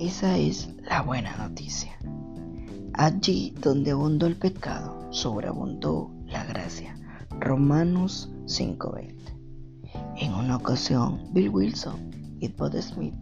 Esa 0.00 0.38
es 0.38 0.68
la 0.88 1.02
buena 1.02 1.36
noticia. 1.36 1.98
Allí 2.92 3.52
donde 3.60 3.90
abundó 3.90 4.28
el 4.28 4.36
pecado, 4.36 5.08
sobreabundó 5.10 6.12
la 6.24 6.44
gracia. 6.44 6.96
Romanos 7.40 8.30
5:20. 8.46 9.16
En 10.18 10.34
una 10.34 10.54
ocasión, 10.54 11.20
Bill 11.32 11.48
Wilson 11.48 12.10
y 12.38 12.46
Bud 12.46 12.76
Smith, 12.80 13.14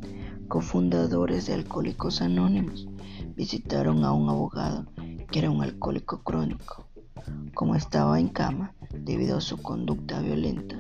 cofundadores 0.49 1.47
de 1.47 1.55
Alcohólicos 1.55 2.21
Anónimos, 2.21 2.87
visitaron 3.35 4.05
a 4.05 4.13
un 4.13 4.29
abogado 4.29 4.85
que 5.31 5.39
era 5.39 5.51
un 5.51 5.63
alcohólico 5.63 6.23
crónico. 6.23 6.89
Como 7.55 7.75
estaba 7.75 8.21
en 8.21 8.29
cama 8.29 8.75
debido 8.93 9.39
a 9.39 9.41
su 9.41 9.57
conducta 9.57 10.21
violenta, 10.21 10.77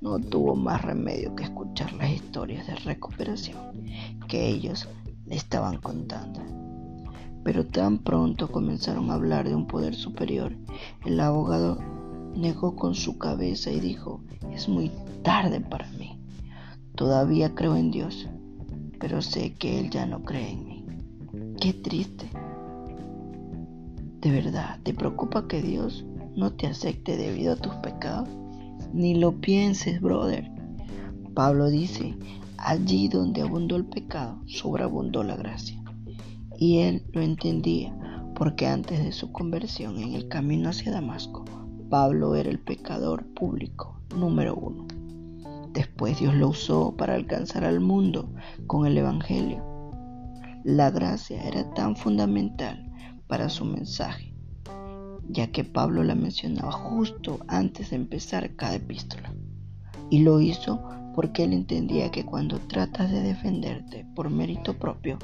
no 0.00 0.18
tuvo 0.18 0.56
más 0.56 0.80
remedio 0.80 1.36
que 1.36 1.44
escuchar 1.44 1.92
las 1.92 2.10
historias 2.10 2.66
de 2.66 2.76
recuperación 2.76 3.74
que 4.26 4.48
ellos 4.48 4.88
estaban 5.30 5.78
contando. 5.78 6.40
Pero 7.44 7.66
tan 7.66 7.98
pronto 7.98 8.50
comenzaron 8.50 9.10
a 9.10 9.14
hablar 9.14 9.48
de 9.48 9.54
un 9.54 9.66
poder 9.66 9.94
superior, 9.94 10.56
el 11.04 11.20
abogado 11.20 11.78
negó 12.34 12.74
con 12.76 12.94
su 12.94 13.18
cabeza 13.18 13.70
y 13.70 13.80
dijo, 13.80 14.22
es 14.52 14.68
muy 14.68 14.90
tarde 15.22 15.60
para 15.60 15.88
mí. 15.92 16.18
Todavía 16.94 17.54
creo 17.54 17.76
en 17.76 17.90
Dios, 17.90 18.28
pero 18.98 19.20
sé 19.20 19.54
que 19.54 19.80
Él 19.80 19.90
ya 19.90 20.06
no 20.06 20.22
cree 20.22 20.52
en 20.52 20.66
mí. 20.66 20.86
Qué 21.60 21.72
triste. 21.72 22.30
¿De 24.20 24.30
verdad 24.30 24.78
te 24.82 24.94
preocupa 24.94 25.46
que 25.46 25.60
Dios 25.60 26.04
no 26.34 26.52
te 26.52 26.66
acepte 26.66 27.16
debido 27.16 27.52
a 27.52 27.56
tus 27.56 27.74
pecados? 27.76 28.28
Ni 28.92 29.14
lo 29.14 29.32
pienses, 29.40 30.00
brother. 30.00 30.50
Pablo 31.34 31.68
dice, 31.68 32.16
allí 32.58 33.08
donde 33.08 33.42
abundó 33.42 33.76
el 33.76 33.84
pecado, 33.84 34.40
sobreabundó 34.46 35.22
la 35.22 35.36
gracia. 35.36 35.82
Y 36.58 36.78
él 36.78 37.04
lo 37.12 37.20
entendía, 37.20 37.96
porque 38.34 38.66
antes 38.66 39.02
de 39.02 39.12
su 39.12 39.32
conversión 39.32 39.98
en 39.98 40.14
el 40.14 40.28
camino 40.28 40.70
hacia 40.70 40.92
Damasco, 40.92 41.44
Pablo 41.90 42.34
era 42.34 42.50
el 42.50 42.58
pecador 42.58 43.24
público 43.34 44.00
número 44.16 44.54
uno. 44.54 44.86
Después 45.72 46.18
Dios 46.20 46.34
lo 46.34 46.48
usó 46.48 46.96
para 46.96 47.14
alcanzar 47.14 47.64
al 47.64 47.80
mundo 47.80 48.32
con 48.66 48.86
el 48.86 48.96
Evangelio. 48.96 49.62
La 50.62 50.90
gracia 50.90 51.42
era 51.42 51.68
tan 51.74 51.96
fundamental 51.96 52.90
para 53.26 53.48
su 53.48 53.64
mensaje, 53.64 54.34
ya 55.28 55.48
que 55.48 55.64
Pablo 55.64 56.04
la 56.04 56.14
mencionaba 56.14 56.72
justo 56.72 57.38
antes 57.48 57.90
de 57.90 57.96
empezar 57.96 58.54
cada 58.56 58.76
epístola. 58.76 59.34
Y 60.10 60.20
lo 60.20 60.40
hizo 60.40 60.80
porque 61.14 61.44
él 61.44 61.52
entendía 61.52 62.10
que 62.10 62.24
cuando 62.24 62.58
tratas 62.58 63.10
de 63.10 63.20
defenderte 63.20 64.06
por 64.14 64.30
mérito 64.30 64.74
propio 64.78 65.18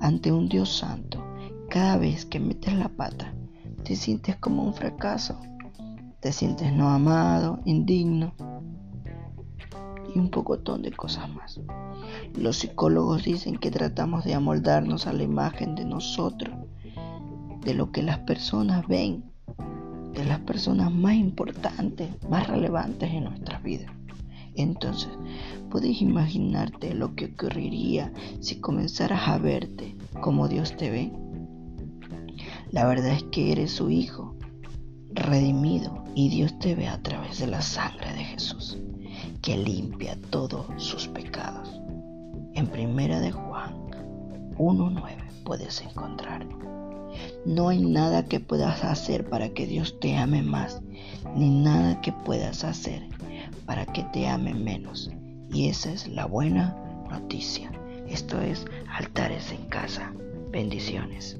ante 0.00 0.32
un 0.32 0.48
Dios 0.48 0.70
santo, 0.76 1.24
cada 1.68 1.96
vez 1.98 2.24
que 2.24 2.40
metes 2.40 2.74
la 2.74 2.88
pata, 2.88 3.34
te 3.84 3.96
sientes 3.96 4.36
como 4.36 4.64
un 4.64 4.74
fracaso 4.74 5.38
te 6.20 6.32
sientes 6.32 6.72
no 6.72 6.90
amado, 6.90 7.60
indigno 7.64 8.34
y 10.14 10.18
un 10.18 10.28
pocotón 10.30 10.82
de 10.82 10.92
cosas 10.92 11.30
más. 11.30 11.60
Los 12.36 12.58
psicólogos 12.58 13.24
dicen 13.24 13.56
que 13.56 13.70
tratamos 13.70 14.24
de 14.24 14.34
amoldarnos 14.34 15.06
a 15.06 15.14
la 15.14 15.22
imagen 15.22 15.74
de 15.74 15.86
nosotros, 15.86 16.54
de 17.64 17.74
lo 17.74 17.90
que 17.90 18.02
las 18.02 18.18
personas 18.18 18.86
ven, 18.86 19.24
de 20.12 20.24
las 20.26 20.40
personas 20.40 20.92
más 20.92 21.14
importantes, 21.14 22.10
más 22.28 22.46
relevantes 22.46 23.10
en 23.10 23.24
nuestras 23.24 23.62
vidas. 23.62 23.90
Entonces, 24.60 25.10
¿puedes 25.70 26.02
imaginarte 26.02 26.94
lo 26.94 27.14
que 27.14 27.26
ocurriría 27.26 28.12
si 28.40 28.56
comenzaras 28.60 29.26
a 29.26 29.38
verte 29.38 29.96
como 30.20 30.48
Dios 30.48 30.76
te 30.76 30.90
ve? 30.90 31.12
La 32.70 32.86
verdad 32.86 33.12
es 33.12 33.22
que 33.24 33.52
eres 33.52 33.72
su 33.72 33.90
hijo 33.90 34.36
redimido 35.12 36.04
y 36.14 36.28
Dios 36.28 36.58
te 36.58 36.74
ve 36.74 36.88
a 36.88 37.02
través 37.02 37.38
de 37.38 37.46
la 37.46 37.62
sangre 37.62 38.12
de 38.12 38.24
Jesús 38.24 38.76
que 39.42 39.56
limpia 39.56 40.16
todos 40.28 40.66
sus 40.76 41.08
pecados. 41.08 41.80
En 42.54 42.66
primera 42.66 43.18
de 43.20 43.32
Juan 43.32 43.74
1.9 44.58 45.02
puedes 45.44 45.80
encontrar. 45.80 46.46
No 47.46 47.70
hay 47.70 47.80
nada 47.80 48.26
que 48.26 48.40
puedas 48.40 48.84
hacer 48.84 49.28
para 49.28 49.48
que 49.48 49.66
Dios 49.66 49.98
te 50.00 50.16
ame 50.16 50.42
más, 50.42 50.82
ni 51.34 51.48
nada 51.48 52.00
que 52.02 52.12
puedas 52.12 52.62
hacer 52.62 53.08
para 53.70 53.86
que 53.86 54.02
te 54.02 54.26
ame 54.26 54.52
menos. 54.52 55.12
Y 55.52 55.68
esa 55.68 55.92
es 55.92 56.08
la 56.08 56.26
buena 56.26 56.74
noticia. 57.08 57.70
Esto 58.08 58.40
es 58.40 58.64
altares 58.88 59.52
en 59.52 59.64
casa. 59.68 60.12
Bendiciones. 60.50 61.38